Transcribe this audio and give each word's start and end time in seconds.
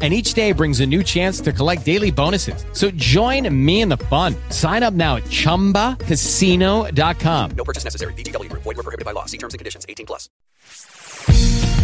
and 0.00 0.14
each 0.14 0.34
day 0.34 0.52
brings 0.52 0.78
a 0.78 0.86
new 0.86 1.02
chance 1.02 1.40
to 1.40 1.52
collect 1.52 1.84
daily 1.84 2.12
bonuses. 2.12 2.64
So 2.72 2.92
join 2.92 3.52
me 3.52 3.80
in 3.80 3.88
the 3.88 3.96
fun. 3.96 4.36
Sign 4.50 4.84
up 4.84 4.94
now 4.94 5.16
at 5.16 5.24
ChumbaCasino.com. 5.24 7.50
No 7.56 7.64
purchase 7.64 7.82
necessary. 7.82 8.12
VGW 8.12 8.48
Group. 8.48 8.62
Void 8.62 8.76
were 8.76 8.84
prohibited 8.84 9.04
by 9.04 9.10
law. 9.10 9.24
See 9.24 9.38
terms 9.38 9.54
and 9.54 9.58
conditions. 9.58 9.84
18 9.88 10.06
plus. 10.06 10.28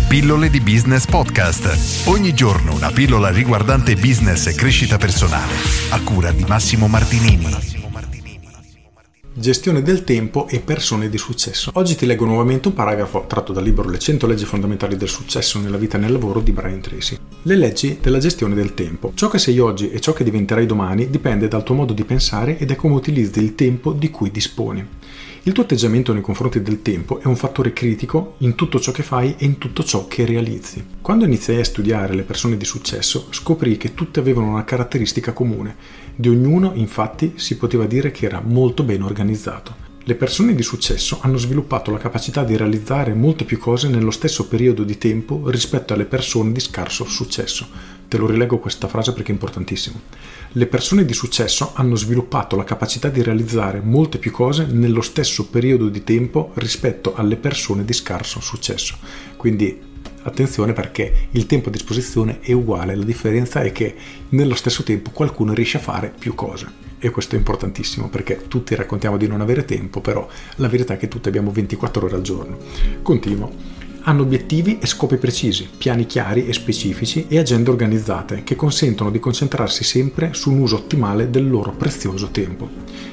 Pillole 0.08 0.48
di 0.48 0.60
Business 0.60 1.06
Podcast. 1.06 2.06
Ogni 2.06 2.32
giorno 2.34 2.74
una 2.74 2.92
pillola 2.92 3.30
riguardante 3.30 3.96
business 3.96 4.46
e 4.46 4.54
crescita 4.54 4.96
personale. 4.96 5.52
A 5.90 6.00
cura 6.02 6.30
di 6.30 6.44
Massimo 6.44 6.86
Martinini. 6.86 7.73
Gestione 9.36 9.82
del 9.82 10.04
tempo 10.04 10.46
e 10.46 10.60
persone 10.60 11.08
di 11.08 11.18
successo. 11.18 11.72
Oggi 11.74 11.96
ti 11.96 12.06
leggo 12.06 12.24
nuovamente 12.24 12.68
un 12.68 12.74
paragrafo 12.74 13.24
tratto 13.26 13.52
dal 13.52 13.64
libro 13.64 13.90
Le 13.90 13.98
100 13.98 14.28
leggi 14.28 14.44
fondamentali 14.44 14.96
del 14.96 15.08
successo 15.08 15.58
nella 15.58 15.76
vita 15.76 15.96
e 15.96 16.00
nel 16.00 16.12
lavoro 16.12 16.38
di 16.38 16.52
Brian 16.52 16.80
Tracy. 16.80 17.18
Le 17.42 17.56
leggi 17.56 17.98
della 18.00 18.18
gestione 18.18 18.54
del 18.54 18.74
tempo. 18.74 19.10
Ciò 19.16 19.26
che 19.26 19.40
sei 19.40 19.58
oggi 19.58 19.90
e 19.90 19.98
ciò 19.98 20.12
che 20.12 20.22
diventerai 20.22 20.66
domani 20.66 21.10
dipende 21.10 21.48
dal 21.48 21.64
tuo 21.64 21.74
modo 21.74 21.92
di 21.92 22.04
pensare 22.04 22.58
e 22.58 22.64
da 22.64 22.76
come 22.76 22.94
utilizzi 22.94 23.40
il 23.40 23.56
tempo 23.56 23.92
di 23.92 24.08
cui 24.08 24.30
disponi. 24.30 24.86
Il 25.46 25.52
tuo 25.52 25.64
atteggiamento 25.64 26.14
nei 26.14 26.22
confronti 26.22 26.62
del 26.62 26.80
tempo 26.80 27.20
è 27.20 27.26
un 27.26 27.36
fattore 27.36 27.74
critico 27.74 28.36
in 28.38 28.54
tutto 28.54 28.80
ciò 28.80 28.92
che 28.92 29.02
fai 29.02 29.34
e 29.36 29.44
in 29.44 29.58
tutto 29.58 29.84
ciò 29.84 30.06
che 30.08 30.24
realizzi. 30.24 30.82
Quando 31.02 31.26
iniziai 31.26 31.60
a 31.60 31.64
studiare 31.64 32.14
le 32.14 32.22
persone 32.22 32.56
di 32.56 32.64
successo, 32.64 33.26
scoprì 33.28 33.76
che 33.76 33.92
tutte 33.92 34.20
avevano 34.20 34.48
una 34.48 34.64
caratteristica 34.64 35.34
comune. 35.34 35.76
Di 36.14 36.30
ognuno, 36.30 36.72
infatti, 36.72 37.34
si 37.34 37.58
poteva 37.58 37.84
dire 37.84 38.10
che 38.10 38.24
era 38.24 38.40
molto 38.42 38.84
ben 38.84 39.02
organizzato. 39.02 39.83
Le 40.06 40.16
persone 40.16 40.54
di 40.54 40.62
successo 40.62 41.20
hanno 41.22 41.38
sviluppato 41.38 41.90
la 41.90 41.96
capacità 41.96 42.44
di 42.44 42.58
realizzare 42.58 43.14
molte 43.14 43.44
più 43.44 43.58
cose 43.58 43.88
nello 43.88 44.10
stesso 44.10 44.48
periodo 44.48 44.84
di 44.84 44.98
tempo 44.98 45.48
rispetto 45.48 45.94
alle 45.94 46.04
persone 46.04 46.52
di 46.52 46.60
scarso 46.60 47.06
successo. 47.06 47.66
Te 48.06 48.18
lo 48.18 48.26
rileggo 48.26 48.58
questa 48.58 48.86
frase 48.86 49.14
perché 49.14 49.30
è 49.30 49.32
importantissimo. 49.32 49.98
Le 50.52 50.66
persone 50.66 51.06
di 51.06 51.14
successo 51.14 51.70
hanno 51.72 51.96
sviluppato 51.96 52.54
la 52.54 52.64
capacità 52.64 53.08
di 53.08 53.22
realizzare 53.22 53.80
molte 53.80 54.18
più 54.18 54.30
cose 54.30 54.66
nello 54.66 55.00
stesso 55.00 55.46
periodo 55.48 55.88
di 55.88 56.04
tempo 56.04 56.50
rispetto 56.56 57.14
alle 57.14 57.36
persone 57.36 57.82
di 57.82 57.94
scarso 57.94 58.42
successo. 58.42 58.98
Quindi 59.38 59.92
attenzione 60.24 60.72
perché 60.72 61.28
il 61.30 61.46
tempo 61.46 61.68
a 61.68 61.72
disposizione 61.72 62.40
è 62.40 62.52
uguale, 62.52 62.94
la 62.94 63.04
differenza 63.04 63.62
è 63.62 63.72
che 63.72 63.94
nello 64.30 64.54
stesso 64.54 64.82
tempo 64.82 65.10
qualcuno 65.10 65.54
riesce 65.54 65.78
a 65.78 65.80
fare 65.80 66.12
più 66.16 66.34
cose. 66.34 66.82
E 66.98 67.10
questo 67.10 67.34
è 67.34 67.38
importantissimo 67.38 68.08
perché 68.08 68.48
tutti 68.48 68.74
raccontiamo 68.74 69.16
di 69.16 69.26
non 69.26 69.40
avere 69.40 69.64
tempo, 69.64 70.00
però 70.00 70.26
la 70.56 70.68
verità 70.68 70.94
è 70.94 70.96
che 70.96 71.08
tutti 71.08 71.28
abbiamo 71.28 71.50
24 71.50 72.06
ore 72.06 72.16
al 72.16 72.22
giorno. 72.22 72.58
Continuo 73.02 73.73
hanno 74.04 74.22
obiettivi 74.22 74.78
e 74.78 74.86
scopi 74.86 75.16
precisi, 75.16 75.68
piani 75.76 76.06
chiari 76.06 76.46
e 76.46 76.52
specifici 76.52 77.26
e 77.28 77.38
agende 77.38 77.70
organizzate 77.70 78.42
che 78.44 78.54
consentono 78.54 79.10
di 79.10 79.18
concentrarsi 79.18 79.82
sempre 79.82 80.34
su 80.34 80.50
un 80.52 80.60
uso 80.60 80.76
ottimale 80.76 81.30
del 81.30 81.48
loro 81.48 81.72
prezioso 81.72 82.28
tempo. 82.28 82.68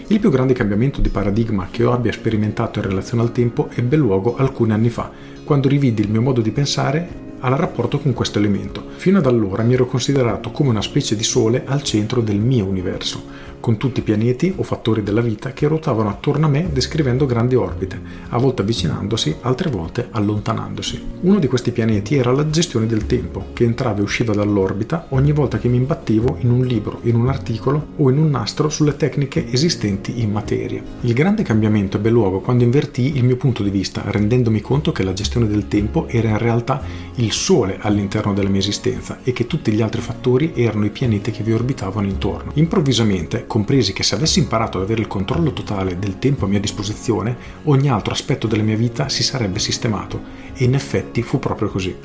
Il 0.07 0.19
più 0.19 0.29
grande 0.29 0.53
cambiamento 0.53 0.99
di 0.99 1.09
paradigma 1.09 1.69
che 1.71 1.83
io 1.83 1.93
abbia 1.93 2.11
sperimentato 2.11 2.79
in 2.79 2.85
relazione 2.85 3.23
al 3.23 3.31
tempo 3.31 3.69
ebbe 3.73 3.95
luogo 3.95 4.35
alcuni 4.35 4.73
anni 4.73 4.89
fa, 4.89 5.09
quando 5.45 5.69
rividi 5.69 6.01
il 6.01 6.09
mio 6.09 6.21
modo 6.21 6.41
di 6.41 6.51
pensare 6.51 7.30
al 7.41 7.53
rapporto 7.53 7.99
con 7.99 8.13
questo 8.13 8.39
elemento. 8.39 8.83
Fino 8.95 9.19
ad 9.19 9.25
allora 9.25 9.63
mi 9.63 9.73
ero 9.73 9.85
considerato 9.85 10.51
come 10.51 10.69
una 10.69 10.81
specie 10.81 11.15
di 11.15 11.23
sole 11.23 11.63
al 11.65 11.83
centro 11.83 12.21
del 12.21 12.39
mio 12.39 12.65
universo 12.65 13.49
con 13.61 13.77
tutti 13.77 14.01
i 14.01 14.03
pianeti 14.03 14.53
o 14.57 14.63
fattori 14.63 15.03
della 15.03 15.21
vita 15.21 15.53
che 15.53 15.67
ruotavano 15.67 16.09
attorno 16.09 16.47
a 16.47 16.49
me 16.49 16.67
descrivendo 16.73 17.25
grandi 17.25 17.55
orbite, 17.55 18.01
a 18.29 18.37
volte 18.37 18.63
avvicinandosi, 18.63 19.37
altre 19.41 19.69
volte 19.69 20.07
allontanandosi. 20.11 21.01
Uno 21.21 21.39
di 21.39 21.47
questi 21.47 21.71
pianeti 21.71 22.15
era 22.15 22.31
la 22.31 22.49
gestione 22.49 22.87
del 22.87 23.05
tempo, 23.05 23.45
che 23.53 23.63
entrava 23.63 23.99
e 23.99 24.01
usciva 24.01 24.33
dall'orbita 24.33 25.05
ogni 25.09 25.31
volta 25.31 25.59
che 25.59 25.69
mi 25.69 25.77
imbattevo 25.77 26.37
in 26.41 26.49
un 26.49 26.65
libro, 26.65 26.99
in 27.03 27.15
un 27.15 27.29
articolo 27.29 27.87
o 27.97 28.09
in 28.09 28.17
un 28.17 28.31
nastro 28.31 28.67
sulle 28.69 28.97
tecniche 28.97 29.49
esistenti 29.51 30.21
in 30.21 30.31
materia. 30.31 30.81
Il 31.01 31.13
grande 31.13 31.43
cambiamento 31.43 31.97
ebbe 31.97 32.09
luogo 32.09 32.41
quando 32.41 32.63
invertii 32.63 33.15
il 33.15 33.23
mio 33.23 33.37
punto 33.37 33.61
di 33.63 33.69
vista, 33.69 34.01
rendendomi 34.05 34.59
conto 34.59 34.91
che 34.91 35.03
la 35.03 35.13
gestione 35.13 35.47
del 35.47 35.67
tempo 35.67 36.07
era 36.07 36.29
in 36.29 36.39
realtà 36.39 36.81
il 37.15 37.30
sole 37.31 37.77
all'interno 37.79 38.33
della 38.33 38.49
mia 38.49 38.59
esistenza 38.59 39.19
e 39.23 39.33
che 39.33 39.47
tutti 39.47 39.71
gli 39.71 39.81
altri 39.81 40.01
fattori 40.01 40.53
erano 40.55 40.85
i 40.85 40.89
pianeti 40.89 41.31
che 41.31 41.43
vi 41.43 41.53
orbitavano 41.53 42.07
intorno. 42.07 42.51
Improvvisamente 42.55 43.45
compresi 43.47 43.93
che 43.93 44.03
se 44.03 44.15
avessi 44.15 44.39
imparato 44.39 44.77
ad 44.77 44.83
avere 44.83 45.01
il 45.01 45.07
controllo 45.07 45.53
totale 45.53 45.97
del 45.97 46.19
tempo 46.19 46.45
a 46.45 46.47
mia 46.47 46.59
disposizione, 46.59 47.35
ogni 47.63 47.89
altro 47.89 48.13
aspetto 48.13 48.47
della 48.47 48.63
mia 48.63 48.77
vita 48.77 49.09
si 49.09 49.23
sarebbe 49.23 49.59
sistemato 49.59 50.21
e 50.53 50.63
in 50.63 50.73
effetti 50.73 51.21
fu 51.21 51.39
proprio 51.39 51.69
così. 51.69 51.95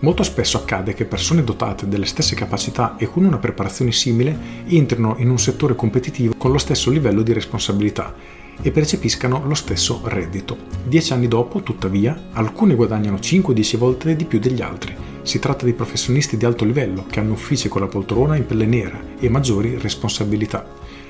Molto 0.00 0.22
spesso 0.22 0.58
accade 0.58 0.94
che 0.94 1.04
persone 1.06 1.44
dotate 1.44 1.88
delle 1.88 2.06
stesse 2.06 2.34
capacità 2.34 2.96
e 2.98 3.06
con 3.06 3.24
una 3.24 3.38
preparazione 3.38 3.92
simile 3.92 4.64
entrino 4.66 5.14
in 5.18 5.30
un 5.30 5.38
settore 5.38 5.74
competitivo 5.74 6.34
con 6.36 6.52
lo 6.52 6.58
stesso 6.58 6.90
livello 6.90 7.22
di 7.22 7.32
responsabilità 7.32 8.44
e 8.62 8.70
percepiscano 8.70 9.44
lo 9.46 9.54
stesso 9.54 10.00
reddito. 10.04 10.56
Dieci 10.84 11.12
anni 11.12 11.28
dopo, 11.28 11.62
tuttavia, 11.62 12.28
alcuni 12.32 12.74
guadagnano 12.74 13.16
5-10 13.16 13.76
volte 13.76 14.16
di 14.16 14.24
più 14.24 14.38
degli 14.38 14.62
altri 14.62 15.06
si 15.26 15.40
tratta 15.40 15.64
di 15.64 15.72
professionisti 15.72 16.36
di 16.36 16.44
alto 16.44 16.64
livello 16.64 17.04
che 17.10 17.18
hanno 17.18 17.32
uffici 17.32 17.68
con 17.68 17.80
la 17.80 17.88
poltrona 17.88 18.36
in 18.36 18.46
pelle 18.46 18.64
nera 18.64 18.96
e 19.18 19.28
maggiori 19.28 19.76
responsabilità. 19.76 20.64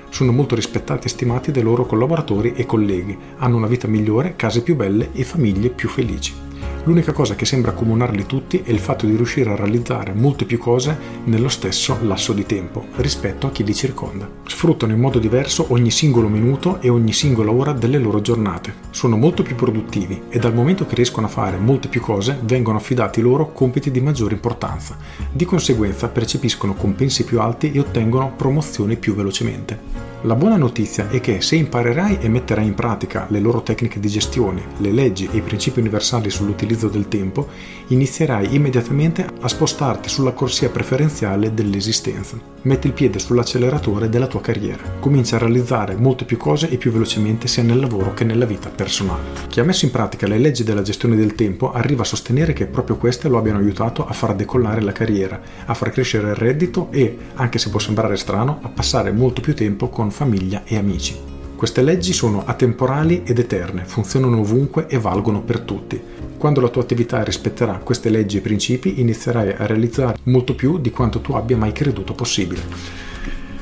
Sono 0.08 0.32
molto 0.32 0.54
rispettati 0.54 1.06
e 1.06 1.10
stimati 1.10 1.50
dai 1.50 1.62
loro 1.62 1.84
collaboratori 1.84 2.54
e 2.54 2.64
colleghi, 2.64 3.16
hanno 3.36 3.58
una 3.58 3.66
vita 3.66 3.86
migliore, 3.86 4.34
case 4.34 4.62
più 4.62 4.74
belle 4.74 5.10
e 5.12 5.22
famiglie 5.22 5.68
più 5.68 5.90
felici. 5.90 6.45
L'unica 6.86 7.10
cosa 7.10 7.34
che 7.34 7.44
sembra 7.44 7.72
accomunarli 7.72 8.26
tutti 8.26 8.62
è 8.64 8.70
il 8.70 8.78
fatto 8.78 9.06
di 9.06 9.16
riuscire 9.16 9.50
a 9.50 9.56
realizzare 9.56 10.12
molte 10.12 10.44
più 10.44 10.56
cose 10.58 10.96
nello 11.24 11.48
stesso 11.48 11.98
lasso 12.02 12.32
di 12.32 12.46
tempo 12.46 12.86
rispetto 12.98 13.48
a 13.48 13.50
chi 13.50 13.64
li 13.64 13.74
circonda. 13.74 14.30
Sfruttano 14.46 14.92
in 14.92 15.00
modo 15.00 15.18
diverso 15.18 15.66
ogni 15.70 15.90
singolo 15.90 16.28
minuto 16.28 16.80
e 16.80 16.88
ogni 16.88 17.12
singola 17.12 17.50
ora 17.50 17.72
delle 17.72 17.98
loro 17.98 18.20
giornate. 18.20 18.72
Sono 18.90 19.16
molto 19.16 19.42
più 19.42 19.56
produttivi 19.56 20.22
e 20.28 20.38
dal 20.38 20.54
momento 20.54 20.86
che 20.86 20.94
riescono 20.94 21.26
a 21.26 21.30
fare 21.30 21.58
molte 21.58 21.88
più 21.88 22.00
cose 22.00 22.38
vengono 22.44 22.78
affidati 22.78 23.20
loro 23.20 23.50
compiti 23.50 23.90
di 23.90 24.00
maggiore 24.00 24.34
importanza. 24.34 24.96
Di 25.32 25.44
conseguenza 25.44 26.06
percepiscono 26.06 26.74
compensi 26.74 27.24
più 27.24 27.40
alti 27.40 27.72
e 27.72 27.80
ottengono 27.80 28.32
promozioni 28.36 28.96
più 28.96 29.16
velocemente. 29.16 30.06
La 30.22 30.34
buona 30.34 30.56
notizia 30.56 31.10
è 31.10 31.20
che 31.20 31.42
se 31.42 31.56
imparerai 31.56 32.18
e 32.20 32.28
metterai 32.28 32.66
in 32.66 32.74
pratica 32.74 33.26
le 33.28 33.38
loro 33.38 33.62
tecniche 33.62 34.00
di 34.00 34.08
gestione, 34.08 34.62
le 34.78 34.90
leggi 34.90 35.28
e 35.30 35.36
i 35.36 35.42
principi 35.42 35.80
universali 35.80 36.30
sull'utilizzo 36.30 36.88
del 36.88 37.06
tempo, 37.06 37.46
inizierai 37.88 38.54
immediatamente 38.54 39.28
a 39.40 39.46
spostarti 39.46 40.08
sulla 40.08 40.32
corsia 40.32 40.70
preferenziale 40.70 41.52
dell'esistenza. 41.52 42.40
Metti 42.62 42.88
il 42.88 42.94
piede 42.94 43.18
sull'acceleratore 43.18 44.08
della 44.08 44.26
tua 44.26 44.40
carriera. 44.40 44.82
Comincia 44.98 45.36
a 45.36 45.38
realizzare 45.38 45.94
molte 45.94 46.24
più 46.24 46.38
cose 46.38 46.70
e 46.70 46.78
più 46.78 46.90
velocemente 46.90 47.46
sia 47.46 47.62
nel 47.62 47.78
lavoro 47.78 48.14
che 48.14 48.24
nella 48.24 48.46
vita 48.46 48.70
personale. 48.70 49.28
Chi 49.48 49.60
ha 49.60 49.64
messo 49.64 49.84
in 49.84 49.92
pratica 49.92 50.26
le 50.26 50.38
leggi 50.38 50.64
della 50.64 50.82
gestione 50.82 51.14
del 51.14 51.34
tempo 51.34 51.72
arriva 51.72 52.02
a 52.02 52.06
sostenere 52.06 52.54
che 52.54 52.66
proprio 52.66 52.96
queste 52.96 53.28
lo 53.28 53.38
abbiano 53.38 53.58
aiutato 53.58 54.04
a 54.04 54.12
far 54.12 54.34
decollare 54.34 54.80
la 54.80 54.92
carriera, 54.92 55.40
a 55.66 55.74
far 55.74 55.90
crescere 55.90 56.30
il 56.30 56.34
reddito 56.36 56.88
e, 56.90 57.16
anche 57.34 57.58
se 57.58 57.68
può 57.68 57.78
sembrare 57.78 58.16
strano, 58.16 58.58
a 58.62 58.68
passare 58.68 59.12
molto 59.12 59.40
più 59.40 59.54
tempo 59.54 59.88
con 59.88 60.05
famiglia 60.10 60.62
e 60.64 60.76
amici. 60.76 61.16
Queste 61.56 61.80
leggi 61.80 62.12
sono 62.12 62.42
atemporali 62.44 63.22
ed 63.24 63.38
eterne, 63.38 63.84
funzionano 63.86 64.40
ovunque 64.40 64.86
e 64.88 64.98
valgono 64.98 65.40
per 65.40 65.60
tutti. 65.60 65.98
Quando 66.36 66.60
la 66.60 66.68
tua 66.68 66.82
attività 66.82 67.22
rispetterà 67.22 67.78
queste 67.78 68.10
leggi 68.10 68.36
e 68.36 68.42
principi, 68.42 69.00
inizierai 69.00 69.54
a 69.54 69.64
realizzare 69.64 70.18
molto 70.24 70.54
più 70.54 70.78
di 70.78 70.90
quanto 70.90 71.20
tu 71.20 71.32
abbia 71.32 71.56
mai 71.56 71.72
creduto 71.72 72.12
possibile. 72.12 72.62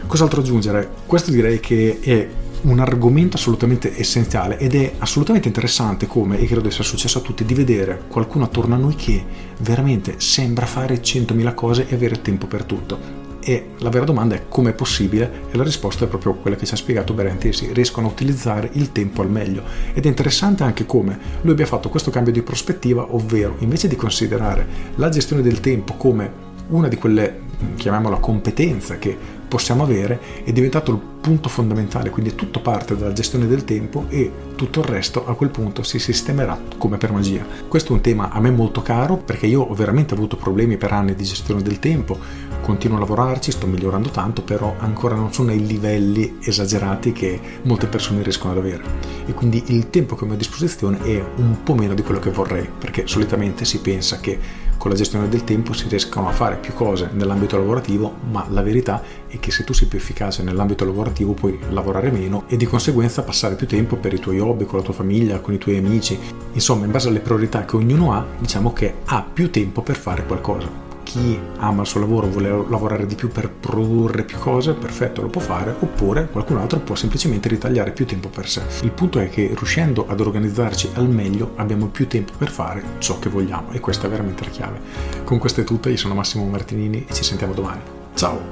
Cos'altro 0.07 0.41
aggiungere? 0.41 0.91
Questo 1.07 1.31
direi 1.31 1.61
che 1.61 1.99
è 2.01 2.29
un 2.63 2.81
argomento 2.81 3.37
assolutamente 3.37 3.97
essenziale 3.97 4.59
ed 4.59 4.75
è 4.75 4.95
assolutamente 4.99 5.49
interessante 5.49 6.07
come, 6.07 6.39
e 6.39 6.47
credo 6.47 6.71
sia 6.71 6.83
successo 6.83 7.19
a 7.19 7.23
tutti, 7.23 7.45
di 7.45 7.55
vedere 7.55 8.03
qualcuno 8.09 8.45
attorno 8.45 8.75
a 8.75 8.79
noi 8.79 8.97
che 8.97 9.25
veramente 9.61 10.15
sembra 10.17 10.67
fare 10.67 11.01
100.000 11.01 11.55
cose 11.55 11.87
e 11.89 11.95
avere 11.95 12.21
tempo 12.23 12.47
per 12.47 12.65
tutto. 12.65 13.34
E 13.47 13.73
la 13.81 13.91
vera 13.91 14.07
domanda 14.07 14.35
è 14.35 14.45
come 14.49 14.71
è 14.71 14.73
possibile? 14.73 15.43
E 15.51 15.57
la 15.59 15.65
risposta 15.65 16.07
è 16.07 16.09
proprio 16.09 16.33
quella 16.33 16.57
che 16.57 16.65
ci 16.65 16.73
ha 16.73 16.79
spiegato 16.79 17.13
Berentesi, 17.13 17.75
riescono 17.75 18.07
a 18.07 18.11
utilizzare 18.11 18.71
il 18.73 18.91
tempo 18.91 19.21
al 19.21 19.31
meglio. 19.31 19.63
Ed 19.93 20.07
è 20.07 20.09
interessante 20.09 20.63
anche 20.63 20.87
come 20.87 21.19
lui 21.43 21.53
abbia 21.53 21.67
fatto 21.67 21.91
questo 21.91 22.11
cambio 22.11 22.33
di 22.33 22.41
prospettiva, 22.41 23.15
ovvero 23.15 23.57
invece 23.59 23.87
di 23.87 23.97
considerare 23.97 24.67
la 24.95 25.11
gestione 25.11 25.43
del 25.43 25.61
tempo 25.61 25.93
come 25.93 26.53
una 26.69 26.89
di 26.89 26.97
quelle, 26.97 27.41
chiamiamola 27.77 28.17
competenza, 28.17 28.97
che 28.97 29.15
possiamo 29.47 29.83
avere 29.83 30.19
è 30.43 30.51
diventato 30.51 30.91
il 30.91 30.99
punto 31.21 31.49
fondamentale, 31.49 32.11
quindi 32.11 32.35
tutto 32.35 32.61
parte 32.61 32.97
dalla 32.97 33.13
gestione 33.13 33.47
del 33.47 33.65
tempo 33.65 34.07
e 34.09 34.33
tutto 34.57 34.81
il 34.81 34.87
resto 34.87 35.27
a 35.27 35.35
quel 35.35 35.51
punto 35.51 35.83
si 35.83 35.99
sistemerà 35.99 36.59
come 36.79 36.97
per 36.97 37.13
magia. 37.13 37.45
Questo 37.69 37.93
è 37.93 37.97
un 37.97 38.01
tema 38.01 38.31
a 38.31 38.41
me 38.41 38.51
molto 38.51 38.83
caro 38.83 39.17
perché 39.17 39.47
io 39.47 39.61
ho 39.61 39.75
veramente 39.75 40.15
avuto 40.15 40.37
problemi 40.37 40.77
per 40.77 40.93
anni 40.93 41.15
di 41.15 41.25
gestione 41.25 41.63
del 41.63 41.79
tempo, 41.79 42.19
continuo 42.65 42.97
a 42.97 43.01
lavorarci, 43.01 43.51
sto 43.51 43.67
migliorando 43.67 44.09
tanto, 44.09 44.41
però 44.41 44.75
ancora 44.79 45.15
non 45.15 45.35
sono 45.35 45.51
ai 45.51 45.67
livelli 45.67 46.39
esagerati 46.41 47.13
che 47.13 47.39
molte 47.65 47.87
persone 47.87 48.23
riescono 48.23 48.53
ad 48.53 48.59
avere. 48.59 48.83
E 49.27 49.35
quindi 49.35 49.63
il 49.67 49.91
tempo 49.91 50.17
che 50.17 50.25
ho 50.25 50.33
a 50.33 50.35
disposizione 50.35 51.03
è 51.03 51.23
un 51.37 51.63
po' 51.63 51.75
meno 51.75 51.93
di 51.93 52.03
quello 52.03 52.21
che 52.21 52.31
vorrei, 52.31 52.67
perché 52.67 53.07
solitamente 53.07 53.67
si 53.67 53.81
pensa 53.81 54.19
che 54.19 54.39
con 54.79 54.91
la 54.91 54.97
gestione 54.97 55.29
del 55.29 55.45
tempo 55.45 55.75
si 55.75 55.89
riescano 55.89 56.27
a 56.27 56.33
fare 56.33 56.57
più 56.57 56.73
cose 56.73 57.11
nell'ambito 57.13 57.59
lavorativo, 57.59 58.15
ma 58.31 58.47
la 58.49 58.63
verità 58.63 59.03
è 59.27 59.39
che 59.39 59.51
se 59.51 59.63
tu 59.63 59.75
sei 59.75 59.87
più 59.87 59.99
efficace 59.99 60.43
nell'ambito 60.43 60.87
lavorativo 60.87 61.35
puoi 61.35 61.59
lavorare 61.69 62.11
meno 62.11 62.45
e 62.49 62.57
di 62.57 62.65
conseguenza 62.65 63.23
passare 63.23 63.57
più 63.57 63.67
tempo 63.67 63.97
per 63.97 64.15
i 64.15 64.19
tuoi 64.19 64.41
hobby, 64.41 64.65
con 64.65 64.79
la 64.79 64.85
tua 64.85 64.95
famiglia, 64.95 65.41
con 65.41 65.53
i 65.53 65.59
tuoi 65.59 65.77
amici. 65.77 66.19
Insomma, 66.53 66.87
in 66.87 66.93
base 66.93 67.09
alle 67.09 67.21
priorità 67.21 67.67
che 67.67 67.77
ognuno 67.77 68.15
ha, 68.15 68.25
diciamo 68.39 68.73
che 68.73 68.95
ha 69.05 69.23
più 69.23 69.51
tempo 69.51 69.83
per 69.83 69.97
fare 69.97 70.25
qualcosa 70.25 70.84
chi 71.15 71.39
ama 71.59 71.83
il 71.83 71.87
suo 71.87 72.01
lavoro, 72.01 72.27
vuole 72.27 72.49
lavorare 72.49 73.07
di 73.07 73.15
più 73.15 73.29
per 73.29 73.49
produrre 73.49 74.25
più 74.25 74.37
cose, 74.39 74.73
perfetto, 74.73 75.23
lo 75.23 75.29
può 75.29 75.41
fare, 75.41 75.73
oppure 75.79 76.29
qualcun 76.29 76.57
altro 76.57 76.81
può 76.81 76.97
semplicemente 76.97 77.49
ritagliare 77.49 77.93
più 77.93 78.05
tempo 78.05 78.29
per 78.29 78.49
sé. 78.49 78.63
Il 78.83 78.91
punto 78.91 79.21
è 79.21 79.29
che 79.29 79.53
riuscendo 79.55 80.07
ad 80.09 80.19
organizzarci 80.19 80.91
al 80.95 81.09
meglio 81.09 81.53
abbiamo 81.55 81.87
più 81.87 82.09
tempo 82.09 82.33
per 82.37 82.51
fare 82.51 82.83
ciò 82.99 83.21
che 83.21 83.29
vogliamo 83.29 83.71
e 83.71 83.79
questa 83.79 84.09
è 84.09 84.11
veramente 84.11 84.43
la 84.43 84.51
chiave. 84.51 84.81
Con 85.23 85.39
questo 85.39 85.61
è 85.61 85.65
tutto, 85.65 85.89
io 85.89 85.97
sono 85.97 86.15
Massimo 86.15 86.45
Martinini 86.47 87.05
e 87.09 87.15
ci 87.15 87.23
sentiamo 87.23 87.55
domani. 87.55 87.81
Ciao! 88.15 88.51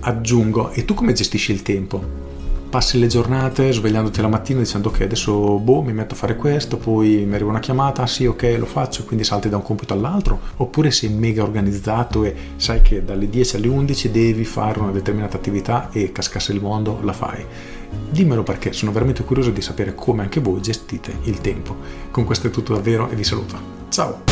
Aggiungo, 0.00 0.70
e 0.70 0.86
tu 0.86 0.94
come 0.94 1.12
gestisci 1.12 1.52
il 1.52 1.60
tempo? 1.60 2.37
Passi 2.68 2.98
le 2.98 3.06
giornate 3.06 3.72
svegliandoti 3.72 4.20
la 4.20 4.28
mattina 4.28 4.60
dicendo 4.60 4.88
ok 4.88 5.00
adesso 5.00 5.58
boh 5.58 5.82
mi 5.82 5.92
metto 5.92 6.14
a 6.14 6.16
fare 6.16 6.36
questo 6.36 6.76
poi 6.76 7.24
mi 7.24 7.34
arriva 7.34 7.48
una 7.48 7.60
chiamata 7.60 8.06
sì 8.06 8.26
ok 8.26 8.56
lo 8.58 8.66
faccio 8.66 9.04
quindi 9.04 9.24
salti 9.24 9.48
da 9.48 9.56
un 9.56 9.62
compito 9.62 9.94
all'altro. 9.94 10.38
Oppure 10.56 10.90
sei 10.90 11.08
mega 11.10 11.42
organizzato 11.42 12.24
e 12.24 12.34
sai 12.56 12.82
che 12.82 13.04
dalle 13.04 13.28
10 13.28 13.56
alle 13.56 13.68
11 13.68 14.10
devi 14.10 14.44
fare 14.44 14.78
una 14.78 14.90
determinata 14.90 15.36
attività 15.36 15.88
e 15.92 16.12
cascasse 16.12 16.52
il 16.52 16.60
mondo 16.60 17.00
la 17.02 17.12
fai. 17.12 17.44
Dimmelo 18.10 18.42
perché 18.42 18.72
sono 18.72 18.92
veramente 18.92 19.24
curioso 19.24 19.50
di 19.50 19.62
sapere 19.62 19.94
come 19.94 20.22
anche 20.22 20.40
voi 20.40 20.60
gestite 20.60 21.18
il 21.24 21.40
tempo. 21.40 21.76
Con 22.10 22.24
questo 22.24 22.48
è 22.48 22.50
tutto 22.50 22.74
davvero 22.74 23.08
e 23.08 23.14
vi 23.14 23.24
saluto. 23.24 23.56
Ciao! 23.88 24.22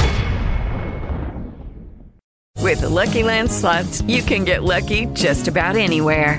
With 2.60 2.80
the 2.80 2.88
Lucky 2.88 3.22
Land 3.22 3.48
slots 3.48 4.02
you 4.06 4.22
can 4.24 4.44
get 4.44 4.62
lucky 4.62 5.06
just 5.12 5.46
about 5.46 5.76
anywhere 5.76 6.38